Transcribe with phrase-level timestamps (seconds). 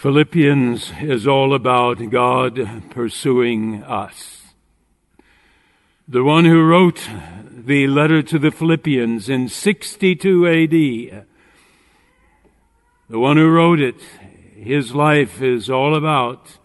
[0.00, 4.54] Philippians is all about God pursuing us.
[6.08, 7.06] The one who wrote
[7.52, 11.26] the letter to the Philippians in 62 AD,
[13.10, 14.00] the one who wrote it,
[14.56, 16.56] his life is all about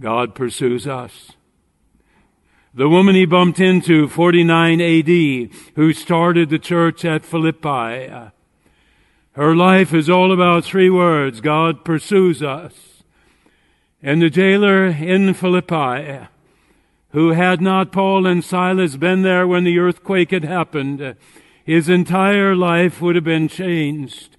[0.00, 1.30] God pursues us.
[2.74, 8.32] The woman he bumped into, 49 AD, who started the church at Philippi,
[9.32, 13.02] her life is all about three words God pursues us.
[14.02, 16.26] And the jailer in Philippi,
[17.10, 21.16] who had not Paul and Silas been there when the earthquake had happened,
[21.64, 24.36] his entire life would have been changed.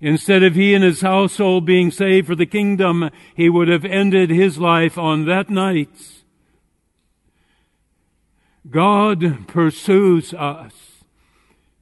[0.00, 4.30] Instead of he and his household being saved for the kingdom, he would have ended
[4.30, 6.22] his life on that night.
[8.70, 10.72] God pursues us.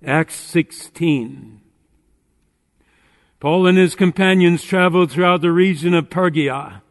[0.04, 1.60] Acts 16.
[3.40, 6.82] Paul and his companions traveled throughout the region of Phrygia.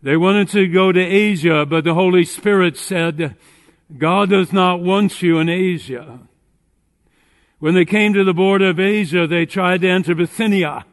[0.00, 3.34] They wanted to go to Asia, but the Holy Spirit said,
[3.98, 6.20] God does not want you in Asia.
[7.58, 10.84] When they came to the border of Asia, they tried to enter Bithynia.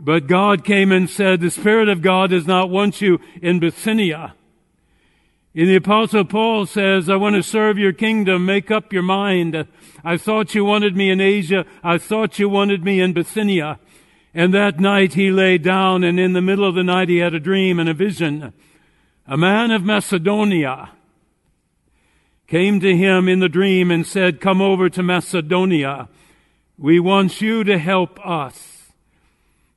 [0.00, 4.34] But God came and said, the Spirit of God does not want you in Bithynia.
[5.58, 8.44] And the apostle Paul says, I want to serve your kingdom.
[8.44, 9.66] Make up your mind.
[10.04, 11.64] I thought you wanted me in Asia.
[11.82, 13.80] I thought you wanted me in Bithynia.
[14.34, 17.32] And that night he lay down and in the middle of the night he had
[17.32, 18.52] a dream and a vision.
[19.26, 20.90] A man of Macedonia
[22.46, 26.10] came to him in the dream and said, come over to Macedonia.
[26.76, 28.92] We want you to help us.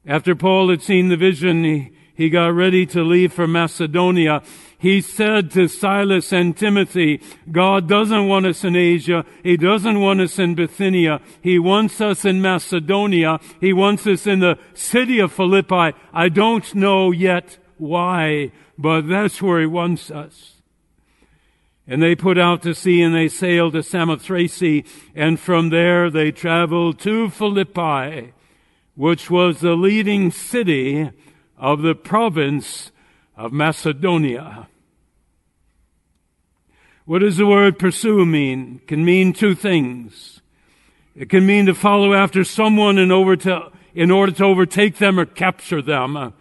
[0.06, 4.44] After Paul had seen the vision, he, he got ready to leave for Macedonia
[4.80, 9.26] he said to Silas and Timothy, God doesn't want us in Asia.
[9.44, 11.20] He doesn't want us in Bithynia.
[11.42, 13.42] He wants us in Macedonia.
[13.60, 15.92] He wants us in the city of Philippi.
[16.14, 20.62] I don't know yet why, but that's where he wants us.
[21.86, 26.32] And they put out to sea and they sailed to Samothrace, and from there they
[26.32, 28.32] traveled to Philippi,
[28.96, 31.12] which was the leading city
[31.58, 32.92] of the province
[33.40, 34.68] of Macedonia.
[37.06, 38.82] What does the word pursue mean?
[38.82, 40.42] It can mean two things.
[41.16, 45.18] It can mean to follow after someone in, over to, in order to overtake them
[45.18, 46.34] or capture them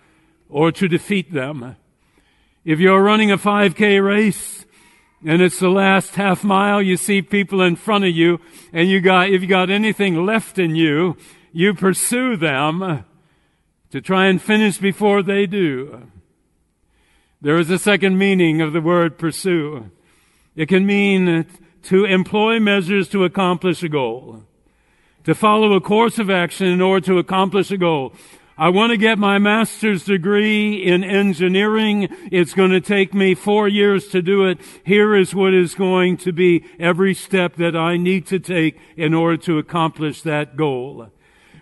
[0.49, 1.77] or to defeat them.
[2.65, 4.67] If you're running a 5K race
[5.25, 8.41] and it's the last half mile, you see people in front of you
[8.73, 11.17] and you got, if you got anything left in you,
[11.53, 13.05] you pursue them
[13.93, 16.11] to try and finish before they do.
[17.41, 19.93] There is a second meaning of the word pursue.
[20.57, 21.47] It can mean
[21.85, 24.43] to employ measures to accomplish a goal.
[25.23, 28.13] To follow a course of action in order to accomplish a goal.
[28.57, 32.09] I want to get my master's degree in engineering.
[32.33, 34.59] It's going to take me four years to do it.
[34.85, 39.15] Here is what is going to be every step that I need to take in
[39.15, 41.13] order to accomplish that goal.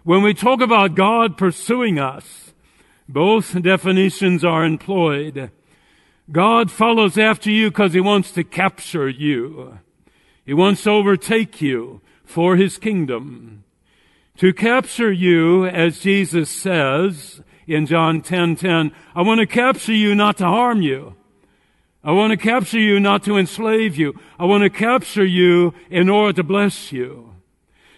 [0.05, 2.55] When we talk about God pursuing us,
[3.11, 5.51] both definitions are employed.
[6.31, 9.79] God follows after you because he wants to capture you.
[10.45, 13.65] He wants to overtake you for his kingdom.
[14.39, 19.95] To capture you, as Jesus says in John 10:10, 10, 10, I want to capture
[19.95, 21.15] you not to harm you.
[22.03, 24.15] I want to capture you not to enslave you.
[24.39, 27.36] I want to capture you in order to bless you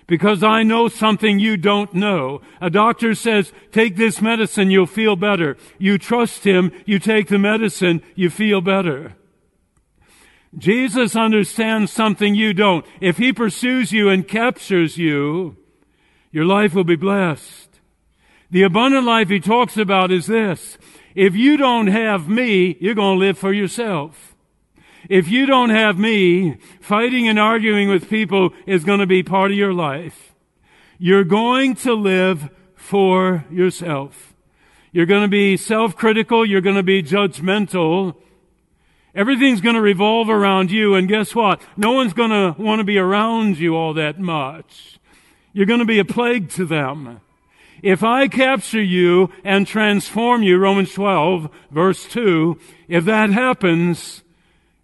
[0.08, 2.40] because I know something you don't know.
[2.60, 5.56] A doctor says, take this medicine, you'll feel better.
[5.78, 9.14] You trust him, you take the medicine, you feel better.
[10.56, 12.86] Jesus understands something you don't.
[13.00, 15.58] If he pursues you and captures you,
[16.32, 17.68] your life will be blessed.
[18.50, 20.78] The abundant life he talks about is this.
[21.14, 24.27] If you don't have me, you're going to live for yourself.
[25.08, 29.50] If you don't have me, fighting and arguing with people is going to be part
[29.50, 30.34] of your life.
[30.98, 34.34] You're going to live for yourself.
[34.92, 36.44] You're going to be self-critical.
[36.44, 38.16] You're going to be judgmental.
[39.14, 40.94] Everything's going to revolve around you.
[40.94, 41.62] And guess what?
[41.76, 44.98] No one's going to want to be around you all that much.
[45.54, 47.20] You're going to be a plague to them.
[47.82, 52.58] If I capture you and transform you, Romans 12, verse 2,
[52.88, 54.22] if that happens,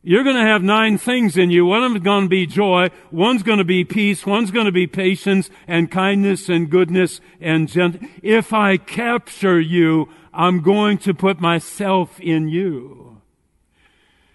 [0.06, 1.64] you're going to have nine things in you.
[1.64, 2.90] One of them is going to be joy.
[3.10, 4.26] One's going to be peace.
[4.26, 8.10] One's going to be patience and kindness and goodness and gentleness.
[8.22, 13.22] If I capture you, I'm going to put myself in you.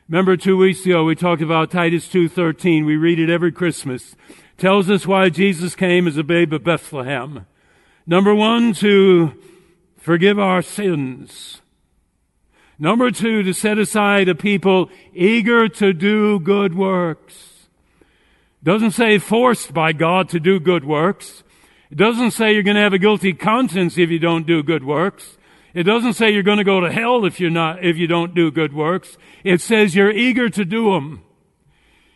[0.07, 2.83] Remember two weeks ago we talked about Titus 2.13.
[2.83, 4.15] We read it every Christmas.
[4.57, 7.45] Tells us why Jesus came as a babe of Bethlehem.
[8.07, 9.39] Number one, to
[9.97, 11.61] forgive our sins.
[12.79, 17.67] Number two, to set aside a people eager to do good works.
[18.63, 21.43] Doesn't say forced by God to do good works.
[21.91, 24.85] It doesn't say you're going to have a guilty conscience if you don't do good
[24.85, 25.37] works.
[25.73, 28.33] It doesn't say you're going to go to hell if you're not, if you don't
[28.33, 29.17] do good works.
[29.43, 31.23] It says you're eager to do them.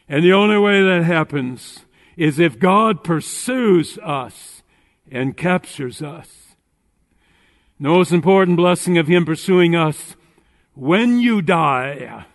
[0.08, 4.64] And the only way that happens is if God pursues us
[5.12, 6.56] and captures us.
[7.80, 10.16] The most important blessing of Him pursuing us
[10.76, 12.26] when you die,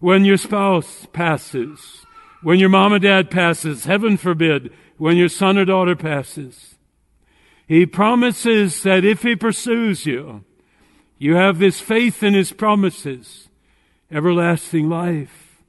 [0.00, 2.06] when your spouse passes,
[2.42, 6.76] when your mom and dad passes, heaven forbid, when your son or daughter passes,
[7.66, 10.44] he promises that if he pursues you,
[11.18, 13.48] you have this faith in his promises,
[14.10, 15.62] everlasting life.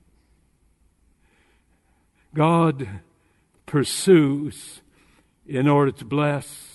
[2.33, 2.87] God
[3.65, 4.81] pursues
[5.45, 6.70] in order to bless.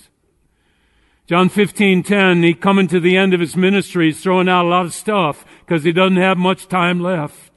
[1.27, 4.85] John 15:10, he coming to the end of his ministry, he's throwing out a lot
[4.85, 7.51] of stuff because he doesn't have much time left.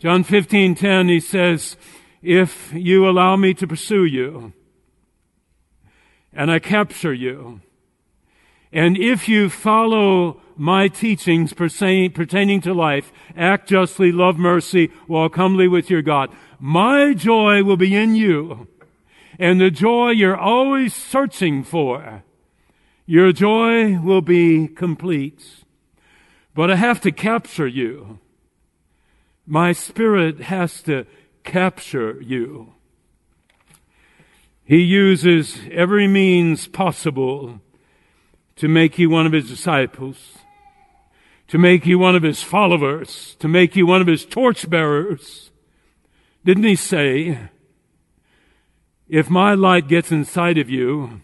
[0.00, 1.76] John 15:10 he says,
[2.22, 4.52] "If you allow me to pursue you
[6.32, 7.60] and I capture you,
[8.72, 15.68] and if you follow my teachings pertaining to life, act justly, love mercy, walk humbly
[15.68, 18.66] with your God, my joy will be in you,
[19.38, 22.24] and the joy you're always searching for."
[23.10, 25.42] Your joy will be complete.
[26.54, 28.18] But I have to capture you.
[29.46, 31.06] My spirit has to
[31.42, 32.74] capture you.
[34.62, 37.62] He uses every means possible
[38.56, 40.40] to make you one of his disciples,
[41.46, 45.50] to make you one of his followers, to make you one of his torchbearers.
[46.44, 47.38] Didn't he say,
[49.08, 51.22] if my light gets inside of you,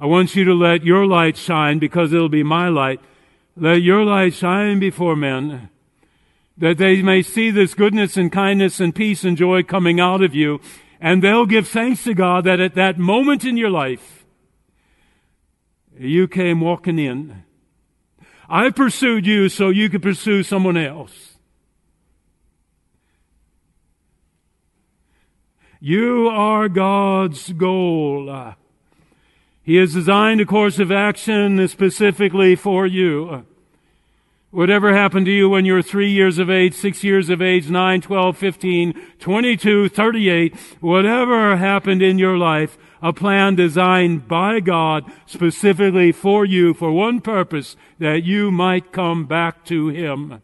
[0.00, 3.00] I want you to let your light shine because it'll be my light.
[3.54, 5.68] Let your light shine before men
[6.56, 10.34] that they may see this goodness and kindness and peace and joy coming out of
[10.34, 10.60] you.
[11.02, 14.24] And they'll give thanks to God that at that moment in your life,
[15.98, 17.44] you came walking in.
[18.48, 21.36] I pursued you so you could pursue someone else.
[25.78, 28.54] You are God's goal.
[29.62, 33.44] He has designed a course of action specifically for you.
[34.50, 37.70] Whatever happened to you when you were three years of age, six years of age,
[37.70, 45.04] nine, twelve, fifteen, twenty-two, thirty-eight, whatever happened in your life, a plan designed by God
[45.26, 50.42] specifically for you for one purpose, that you might come back to Him.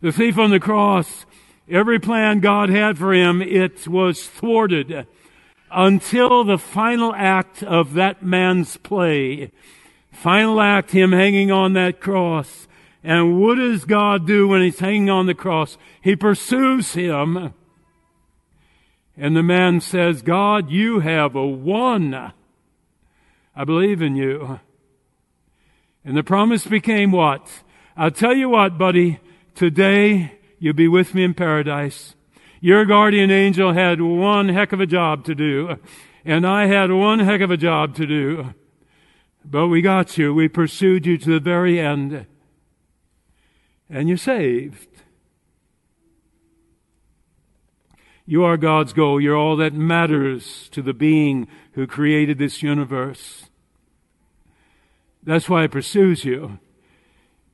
[0.00, 1.24] The thief on the cross,
[1.70, 5.06] every plan God had for him, it was thwarted
[5.74, 9.50] until the final act of that man's play.
[10.12, 12.68] Final act, him hanging on that cross.
[13.02, 15.76] And what does God do when he's hanging on the cross?
[16.00, 17.52] He pursues him.
[19.16, 22.32] And the man says, God, you have a won.
[23.56, 24.60] I believe in you.
[26.04, 27.48] And the promise became what?
[27.96, 29.20] I'll tell you what, buddy.
[29.54, 32.13] Today, you'll be with me in paradise.
[32.64, 35.76] Your guardian angel had one heck of a job to do,
[36.24, 38.54] and I had one heck of a job to do.
[39.44, 40.32] But we got you.
[40.32, 42.24] We pursued you to the very end.
[43.90, 44.88] And you're saved.
[48.24, 49.20] You are God's goal.
[49.20, 53.44] You're all that matters to the being who created this universe.
[55.22, 56.58] That's why He pursues you.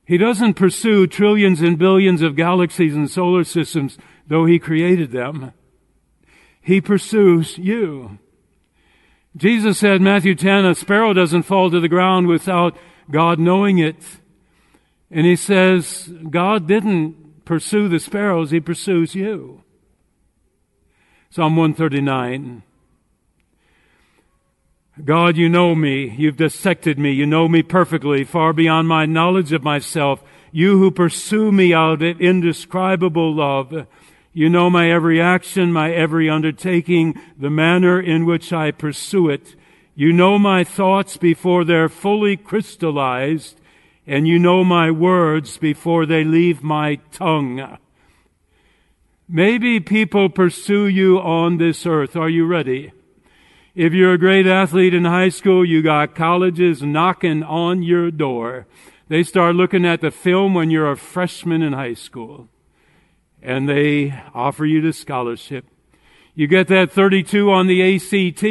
[0.05, 3.97] He doesn't pursue trillions and billions of galaxies and solar systems
[4.31, 5.51] though he created them.
[6.61, 8.17] He pursues you.
[9.35, 12.77] Jesus said, Matthew 10, a sparrow doesn't fall to the ground without
[13.09, 13.97] God knowing it.
[15.09, 19.63] And he says, God didn't pursue the sparrows, he pursues you.
[21.29, 22.63] Psalm 139.
[25.03, 26.15] God, you know me.
[26.17, 27.11] You've dissected me.
[27.11, 30.23] You know me perfectly, far beyond my knowledge of myself.
[30.53, 33.87] You who pursue me out of indescribable love.
[34.33, 39.55] You know my every action, my every undertaking, the manner in which I pursue it.
[39.93, 43.59] You know my thoughts before they're fully crystallized,
[44.07, 47.77] and you know my words before they leave my tongue.
[49.27, 52.15] Maybe people pursue you on this earth.
[52.15, 52.93] Are you ready?
[53.75, 58.65] If you're a great athlete in high school, you got colleges knocking on your door.
[59.09, 62.47] They start looking at the film when you're a freshman in high school
[63.41, 65.65] and they offer you the scholarship.
[66.35, 68.43] You get that 32 on the ACT,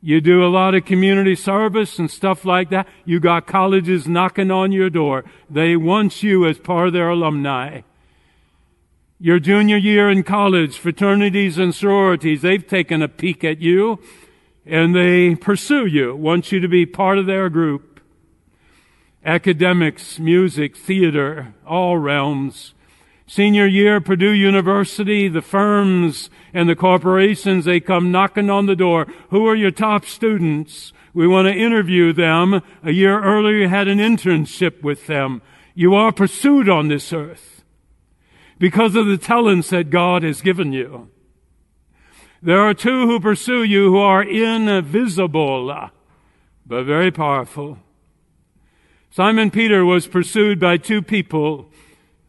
[0.00, 2.86] You do a lot of community service and stuff like that.
[3.04, 5.24] You got colleges knocking on your door.
[5.50, 7.80] They want you as part of their alumni.
[9.18, 13.98] Your junior year in college, fraternities and sororities, they've taken a peek at you
[14.66, 18.00] and they pursue you, want you to be part of their group.
[19.24, 22.74] Academics, music, theater, all realms.
[23.28, 29.06] Senior year, Purdue University, the firms and the corporations, they come knocking on the door.
[29.30, 30.92] Who are your top students?
[31.12, 32.62] We want to interview them.
[32.84, 35.42] A year earlier, you had an internship with them.
[35.74, 37.64] You are pursued on this earth
[38.58, 41.10] because of the talents that God has given you.
[42.40, 45.90] There are two who pursue you who are invisible,
[46.64, 47.78] but very powerful.
[49.10, 51.70] Simon Peter was pursued by two people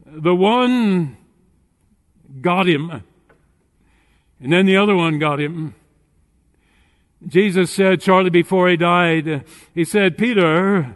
[0.09, 1.17] the one
[2.41, 3.03] got him,
[4.39, 5.75] and then the other one got him.
[7.25, 10.95] Jesus said shortly before he died, He said, Peter,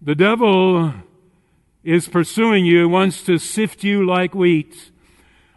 [0.00, 0.92] the devil
[1.84, 4.90] is pursuing you, wants to sift you like wheat.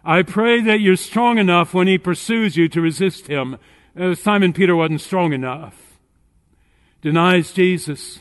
[0.04, 3.58] I pray that you're strong enough when he pursues you to resist him.
[3.98, 5.98] Uh, Simon Peter wasn't strong enough.
[7.00, 8.20] Denies Jesus.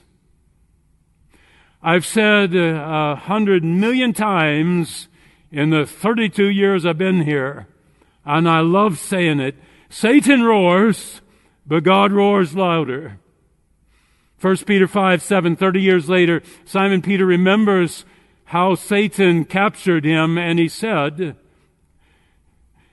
[1.87, 5.07] I've said uh, a hundred million times
[5.51, 7.67] in the 32 years I've been here,
[8.25, 9.53] and I love saying it.
[9.87, 11.21] Satan roars,
[11.63, 13.19] but God roars louder.
[14.41, 18.03] 1 Peter 5, 7, 30 years later, Simon Peter remembers
[18.45, 21.35] how Satan captured him, and he said,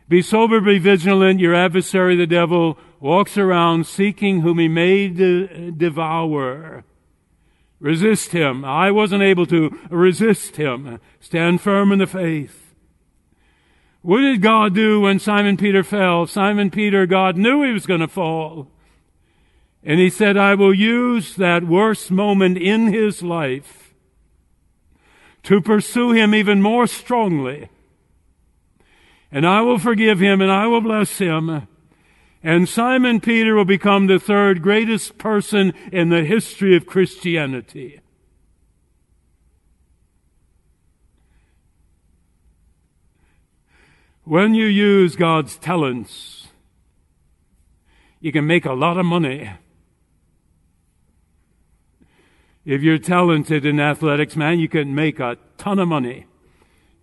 [0.07, 1.41] Be sober, be vigilant.
[1.41, 6.85] Your adversary, the devil, walks around seeking whom he may de- devour.
[7.83, 8.65] Resist him.
[8.65, 11.01] I wasn't able to resist him.
[11.19, 12.77] Stand firm in the faith.
[14.03, 16.29] What did God do when Simon Peter fell?
[16.29, 18.69] Simon Peter, God knew he was going to fall.
[19.83, 23.95] And he said, I will use that worst moment in his life
[25.43, 27.69] to pursue him even more strongly.
[29.33, 31.67] And I will forgive him and I will bless him
[32.43, 38.01] and Simon Peter will become the third greatest person in the history of Christianity.
[44.25, 46.49] When you use God's talents,
[48.21, 49.51] you can make a lot of money.
[52.65, 56.27] If you're talented in athletics, man, you can make a ton of money.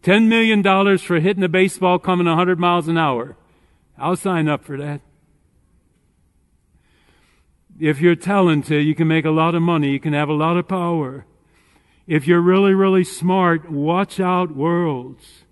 [0.04, 0.64] $10 million
[0.98, 3.36] for hitting a baseball coming 100 miles an hour.
[3.98, 5.02] I'll sign up for that
[7.80, 10.58] if you're talented, you can make a lot of money, you can have a lot
[10.58, 11.26] of power.
[12.06, 15.44] If you're really, really smart, watch out worlds.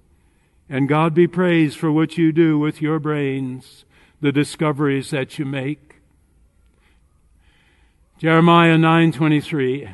[0.70, 3.86] And God be praised for what you do with your brains,
[4.20, 6.02] the discoveries that you make.
[8.18, 9.88] Jeremiah 9:23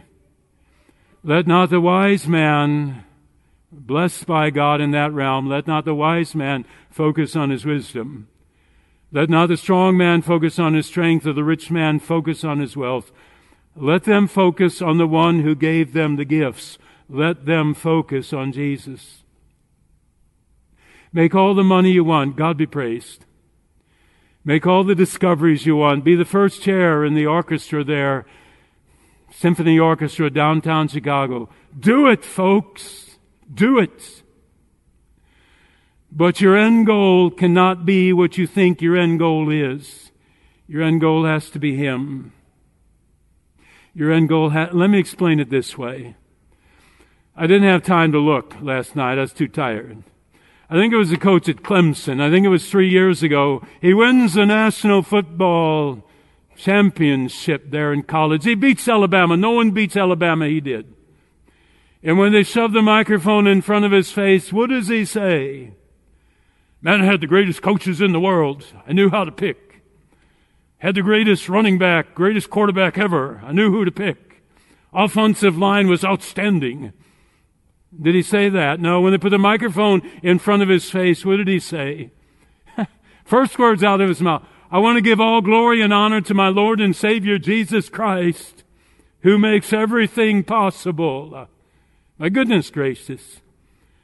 [1.24, 3.04] Let not the wise man
[3.72, 8.28] blessed by God in that realm, let not the wise man focus on his wisdom.
[9.14, 12.60] Let not the strong man focus on his strength or the rich man focus on
[12.60, 13.12] his wealth.
[13.76, 16.80] Let them focus on the one who gave them the gifts.
[17.08, 19.24] Let them focus on Jesus.
[21.12, 22.36] Make all the money you want.
[22.36, 23.26] God be praised.
[24.44, 26.04] Make all the discoveries you want.
[26.04, 28.26] Be the first chair in the orchestra there,
[29.32, 31.50] Symphony Orchestra, downtown Chicago.
[31.80, 33.18] Do it, folks.
[33.54, 34.23] Do it.
[36.16, 40.12] But your end goal cannot be what you think your end goal is.
[40.68, 42.34] Your end goal has to be Him.
[43.96, 46.16] Your end goal, ha- let me explain it this way.
[47.36, 49.18] I didn't have time to look last night.
[49.18, 50.04] I was too tired.
[50.70, 52.22] I think it was the coach at Clemson.
[52.22, 53.66] I think it was three years ago.
[53.82, 56.08] He wins the national football
[56.56, 58.44] championship there in college.
[58.44, 59.36] He beats Alabama.
[59.36, 60.48] No one beats Alabama.
[60.48, 60.94] He did.
[62.04, 65.72] And when they shove the microphone in front of his face, what does he say?
[66.84, 68.66] Man had the greatest coaches in the world.
[68.86, 69.82] I knew how to pick.
[70.80, 73.42] Had the greatest running back, greatest quarterback ever.
[73.42, 74.44] I knew who to pick.
[74.94, 76.92] Offensive line was outstanding.
[78.00, 78.82] Did he say that?
[78.82, 79.00] No.
[79.00, 82.12] When they put the microphone in front of his face, what did he say?
[83.24, 84.46] First words out of his mouth.
[84.70, 88.66] I want to give all glory and honor to my Lord and Savior Jesus Christ,
[89.22, 91.48] who makes everything possible.
[92.18, 93.40] My goodness gracious.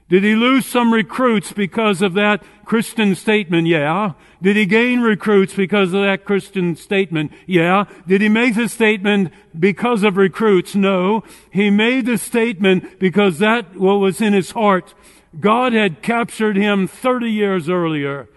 [0.09, 3.67] Did he lose some recruits because of that Christian statement?
[3.67, 4.13] Yeah.
[4.41, 7.31] Did he gain recruits because of that Christian statement?
[7.45, 7.85] Yeah.
[8.07, 10.73] Did he make the statement because of recruits?
[10.73, 11.23] No.
[11.51, 14.95] He made the statement because that what was in his heart.
[15.39, 18.27] God had captured him 30 years earlier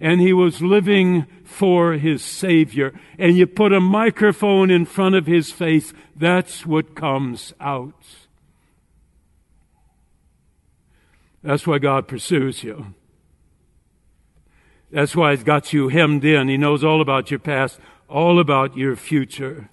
[0.00, 2.98] and he was living for his Savior.
[3.18, 8.27] And you put a microphone in front of his face, that's what comes out.
[11.42, 12.94] That's why God pursues you.
[14.90, 16.48] That's why He's got you hemmed in.
[16.48, 17.78] He knows all about your past,
[18.08, 19.68] all about your future.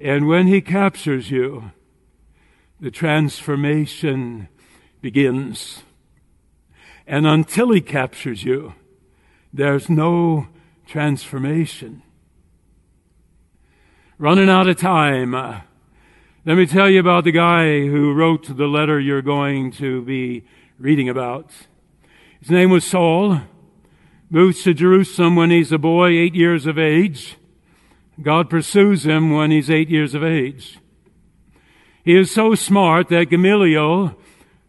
[0.00, 1.70] And when He captures you,
[2.80, 4.48] the transformation
[5.00, 5.82] begins.
[7.06, 8.74] And until He captures you,
[9.52, 10.48] there's no
[10.86, 12.02] transformation.
[14.18, 15.62] Running out of time.
[16.44, 20.42] Let me tell you about the guy who wrote the letter you're going to be
[20.76, 21.52] reading about.
[22.40, 23.42] His name was Saul.
[24.28, 27.36] Moves to Jerusalem when he's a boy, eight years of age.
[28.20, 30.80] God pursues him when he's eight years of age.
[32.04, 34.16] He is so smart that Gamaliel,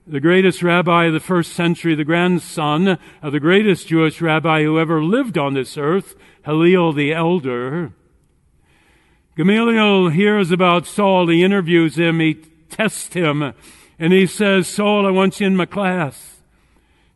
[0.05, 4.77] the greatest rabbi of the first century, the grandson of the greatest Jewish rabbi who
[4.77, 6.13] ever lived on this earth,
[6.45, 7.93] Hillel the elder,
[9.35, 11.27] Gamaliel hears about Saul.
[11.27, 12.19] He interviews him.
[12.19, 12.35] He
[12.69, 13.53] tests him.
[13.97, 16.41] And he says, Saul, I want you in my class.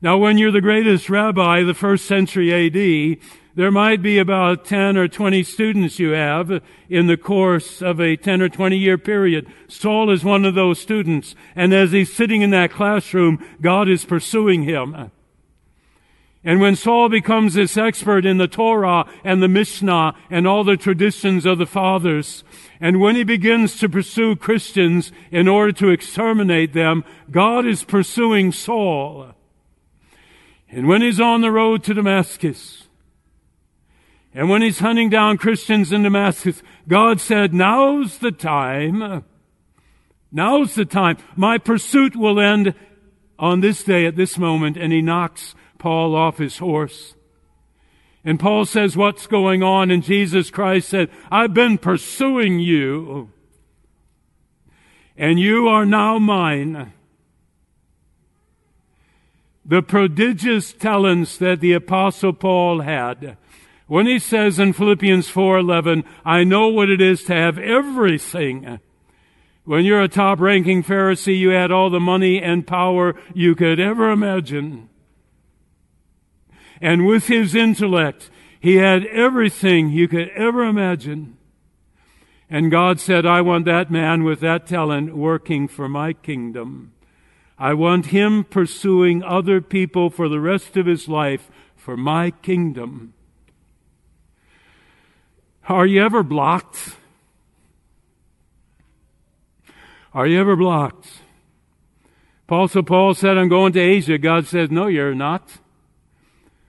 [0.02, 3.20] Now, when you're the greatest rabbi, the first century AD,
[3.56, 8.16] there might be about 10 or 20 students you have in the course of a
[8.16, 9.52] 10 or 20 year period.
[9.68, 11.34] Saul is one of those students.
[11.56, 15.12] And as he's sitting in that classroom, God is pursuing him.
[16.48, 20.77] And when Saul becomes this expert in the Torah and the Mishnah and all the
[20.77, 22.46] traditions of the fathers,
[22.80, 28.54] and when he begins to pursue Christians in order to exterminate them, God is pursuing
[28.54, 29.34] Saul.
[30.70, 32.88] And when he's on the road to Damascus,
[34.34, 39.25] and when he's hunting down Christians in Damascus, God said, now's the time.
[40.32, 41.18] Now's the time.
[41.36, 42.74] My pursuit will end
[43.38, 44.77] on this day at this moment.
[44.77, 47.15] And he knocks Paul off his horse.
[48.24, 49.89] And Paul says, what's going on?
[49.89, 53.31] And Jesus Christ said, I've been pursuing you.
[55.15, 56.94] And you are now mine
[59.68, 63.37] the prodigious talents that the apostle Paul had.
[63.87, 68.79] When he says in Philippians 4:11, I know what it is to have everything.
[69.66, 73.79] When you're a top ranking Pharisee, you had all the money and power you could
[73.79, 74.90] ever imagine.
[76.81, 81.37] And with his intellect, he had everything you could ever imagine.
[82.50, 86.94] And God said, I want that man with that talent working for my kingdom.
[87.59, 93.13] I want him pursuing other people for the rest of his life for my kingdom.
[95.68, 96.96] Are you ever blocked?
[100.13, 101.07] Are you ever blocked?
[102.48, 104.18] Paul, so Paul said, I'm going to Asia.
[104.18, 105.59] God said, no, you're not.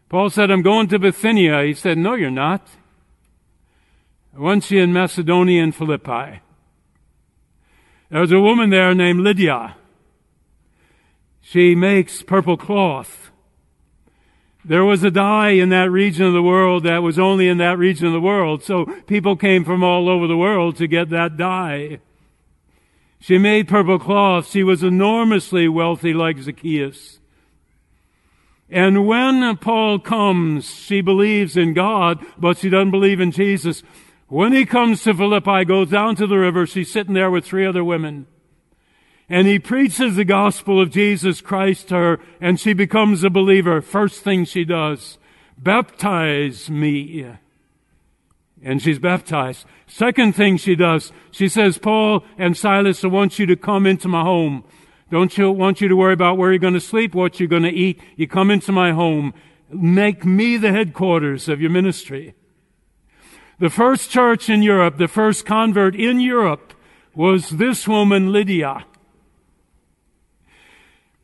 [0.09, 1.65] Paul said, I'm going to Bithynia.
[1.65, 2.67] He said, no, you're not.
[4.35, 6.41] Want you in Macedonia and Philippi.
[8.11, 9.77] There was a woman there named Lydia.
[11.41, 13.31] She makes purple cloth.
[14.65, 17.79] There was a dye in that region of the world that was only in that
[17.79, 21.37] region of the world, so people came from all over the world to get that
[21.37, 22.01] dye.
[23.19, 24.51] She made purple cloth.
[24.51, 27.18] She was enormously wealthy like Zacchaeus.
[28.71, 33.83] And when Paul comes, she believes in God, but she doesn't believe in Jesus.
[34.27, 37.67] When he comes to Philippi, goes down to the river, she's sitting there with three
[37.67, 38.27] other women
[39.29, 43.83] and he preaches the gospel of Jesus Christ to her, and she becomes a believer.
[43.83, 45.19] First thing she does,
[45.59, 47.27] baptize me.
[48.63, 49.67] And she's baptized.
[49.87, 54.09] Second thing she does, she says, Paul and Silas, I want you to come into
[54.09, 54.65] my home.
[55.11, 57.63] Don't you want you to worry about where you're going to sleep, what you're going
[57.63, 58.01] to eat.
[58.17, 59.33] You come into my home.
[59.71, 62.35] Make me the headquarters of your ministry.
[63.59, 66.75] The first church in Europe, the first convert in Europe
[67.15, 68.85] was this woman, Lydia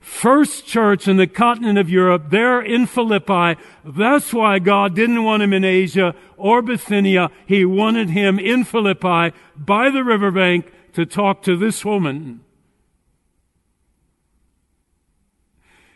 [0.05, 3.59] first church in the continent of Europe, there in Philippi.
[3.85, 7.31] That's why God didn't want him in Asia or Bithynia.
[7.47, 12.41] He wanted him in Philippi by the riverbank to talk to this woman.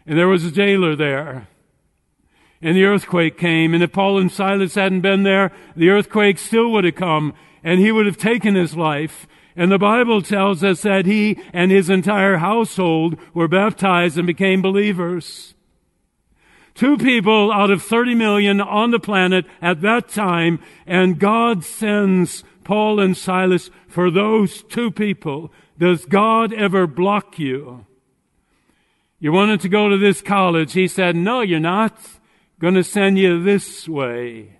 [0.09, 1.49] And there was a jailer there.
[2.63, 3.75] And the earthquake came.
[3.75, 7.35] And if Paul and Silas hadn't been there, the earthquake still would have come.
[7.63, 9.27] And he would have taken his life.
[9.55, 14.63] And the Bible tells us that he and his entire household were baptized and became
[14.63, 15.55] believers.
[16.75, 22.45] Two people out of 30 million on the planet at that time, and God sends
[22.65, 25.53] Paul and Silas for those two people.
[25.77, 27.85] Does God ever block you?
[29.21, 30.73] You wanted to go to this college.
[30.75, 31.99] He said, No, you're not.
[32.61, 34.59] Going to send you this way.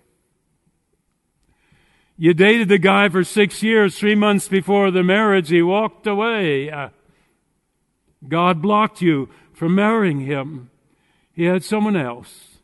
[2.17, 3.97] You dated the guy for six years.
[3.97, 6.69] Three months before the marriage, he walked away.
[6.69, 6.89] Uh,
[8.27, 10.69] God blocked you from marrying him.
[11.33, 12.59] He had someone else.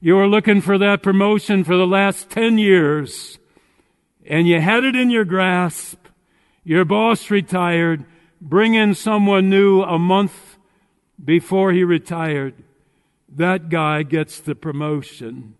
[0.00, 3.38] You were looking for that promotion for the last 10 years,
[4.26, 5.98] and you had it in your grasp.
[6.64, 8.04] Your boss retired.
[8.40, 10.58] Bring in someone new a month
[11.22, 12.54] before he retired.
[13.28, 15.54] That guy gets the promotion.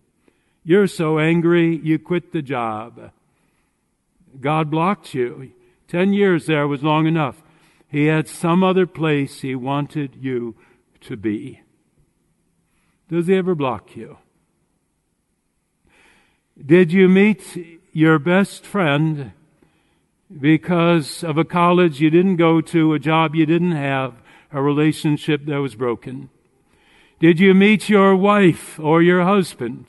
[0.63, 3.11] You're so angry, you quit the job.
[4.39, 5.51] God blocked you.
[5.87, 7.41] Ten years there was long enough.
[7.89, 10.55] He had some other place he wanted you
[11.01, 11.61] to be.
[13.09, 14.17] Does he ever block you?
[16.63, 19.31] Did you meet your best friend
[20.35, 24.15] because of a college you didn't go to, a job you didn't have,
[24.51, 26.29] a relationship that was broken?
[27.19, 29.85] Did you meet your wife or your husband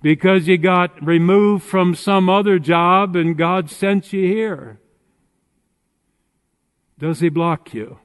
[0.00, 4.78] because you got removed from some other job and God sent you here?
[6.98, 7.98] Does he block you?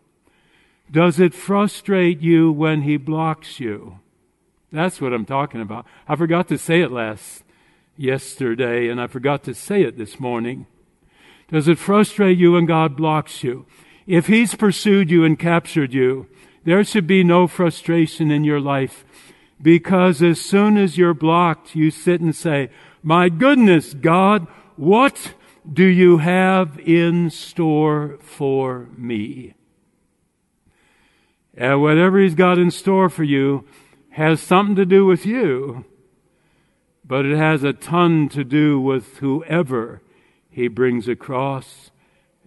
[0.90, 4.00] Does it frustrate you when he blocks you?
[4.72, 5.86] That's what I'm talking about.
[6.08, 7.44] I forgot to say it last
[7.96, 10.66] yesterday and I forgot to say it this morning.
[11.50, 13.66] Does it frustrate you when God blocks you?
[14.06, 16.28] If he's pursued you and captured you,
[16.64, 19.06] there should be no frustration in your life
[19.62, 22.70] because as soon as you're blocked, you sit and say,
[23.02, 25.34] my goodness, God, what
[25.72, 29.54] do you have in store for me?
[31.56, 33.66] And whatever He's got in store for you
[34.12, 35.86] has something to do with you,
[37.04, 40.02] but it has a ton to do with whoever
[40.58, 41.92] He brings across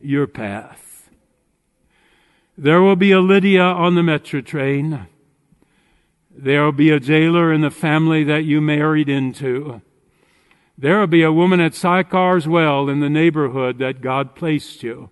[0.02, 1.10] your path.
[2.58, 5.06] There will be a Lydia on the metro train.
[6.28, 9.80] There will be a jailer in the family that you married into.
[10.76, 15.10] There will be a woman at Sychar's Well in the neighborhood that God placed you.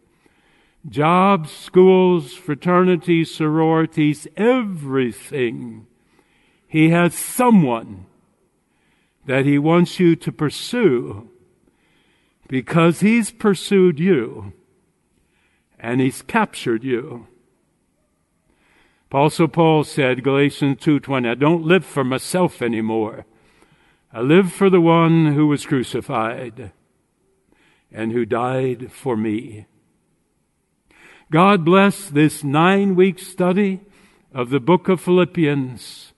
[0.88, 5.86] Jobs, schools, fraternities, sororities, everything.
[6.66, 8.06] He has someone
[9.24, 11.30] that he wants you to pursue
[12.48, 14.52] because he's pursued you
[15.78, 17.28] and he's captured you.
[19.10, 23.24] Apostle Paul said, Galatians 2.20, I don't live for myself anymore.
[24.12, 26.72] I live for the one who was crucified
[27.92, 29.66] and who died for me.
[31.30, 33.80] God bless this nine week study
[34.32, 36.12] of the book of Philippians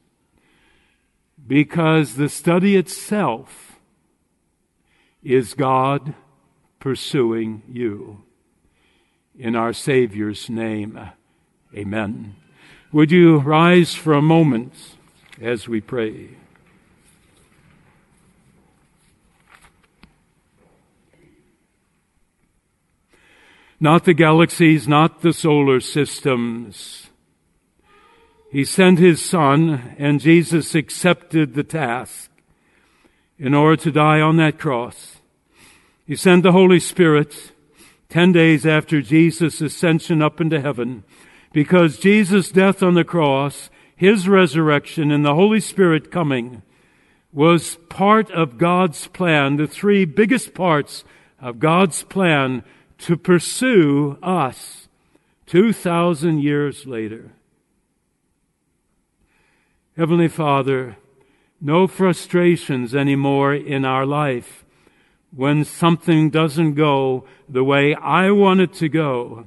[1.46, 3.69] because the study itself
[5.22, 6.14] is God
[6.78, 8.24] pursuing you.
[9.38, 10.98] In our Savior's name,
[11.74, 12.36] amen.
[12.92, 14.74] Would you rise for a moment
[15.40, 16.30] as we pray?
[23.80, 27.08] not the galaxies, not the solar systems.
[28.52, 32.30] He sent his son and Jesus accepted the task
[33.40, 35.16] in order to die on that cross.
[36.06, 37.52] He sent the Holy Spirit
[38.10, 41.04] 10 days after Jesus' ascension up into heaven
[41.52, 46.62] because Jesus' death on the cross, his resurrection and the Holy Spirit coming
[47.32, 51.04] was part of God's plan, the three biggest parts
[51.40, 52.62] of God's plan
[52.98, 54.88] to pursue us
[55.46, 57.32] 2,000 years later.
[59.96, 60.96] Heavenly Father,
[61.60, 64.64] no frustrations anymore in our life
[65.34, 69.46] when something doesn't go the way I want it to go.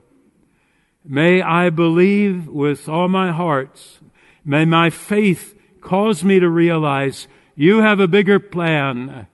[1.03, 3.99] May I believe with all my heart.
[4.45, 9.27] May my faith cause me to realize you have a bigger plan.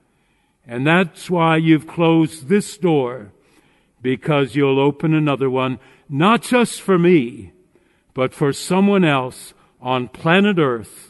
[0.66, 3.32] And that's why you've closed this door
[4.02, 7.52] because you'll open another one, not just for me,
[8.14, 11.09] but for someone else on planet Earth